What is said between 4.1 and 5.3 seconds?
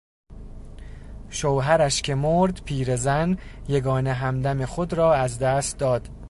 همدم خود را